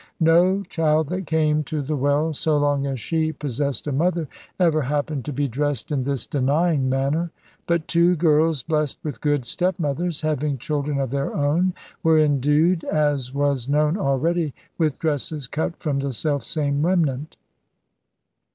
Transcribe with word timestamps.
No 0.19 0.63
child 0.63 1.09
that 1.09 1.27
came 1.27 1.63
to 1.65 1.83
the 1.83 1.95
well 1.95 2.33
(so 2.33 2.57
long 2.57 2.87
as 2.87 2.99
she 2.99 3.31
possessed 3.31 3.85
a 3.85 3.91
mother) 3.91 4.27
ever 4.59 4.81
happened 4.81 5.25
to 5.25 5.31
be 5.31 5.47
dressed 5.47 5.91
in 5.91 6.01
this 6.01 6.25
denying 6.25 6.89
manner. 6.89 7.29
But 7.67 7.87
two 7.87 8.15
girls 8.15 8.63
blessed 8.63 8.97
with 9.03 9.21
good 9.21 9.45
stepmothers, 9.45 10.21
having 10.21 10.57
children 10.57 10.97
of 10.99 11.11
their 11.11 11.35
own, 11.35 11.75
were 12.01 12.17
indued, 12.17 12.83
as 12.85 13.31
was 13.31 13.69
known 13.69 13.95
already, 13.95 14.55
with 14.75 14.97
dresses 14.97 15.45
cut 15.45 15.77
from 15.77 15.99
the 15.99 16.13
self 16.13 16.41
same 16.41 16.83
remnant. 16.83 17.37